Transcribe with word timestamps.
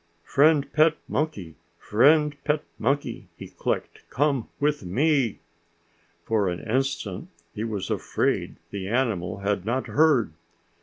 "Friend 0.23 0.67
pet 0.73 0.97
monkey, 1.07 1.57
friend 1.77 2.35
pet 2.43 2.63
monkey," 2.79 3.27
he 3.37 3.47
clicked, 3.49 3.99
"come 4.09 4.49
with 4.59 4.83
me." 4.83 5.41
For 6.25 6.49
an 6.49 6.59
instant 6.59 7.29
he 7.53 7.63
was 7.63 7.91
afraid 7.91 8.55
the 8.71 8.87
animal 8.87 9.41
had 9.41 9.63
not 9.63 9.85
heard. 9.85 10.33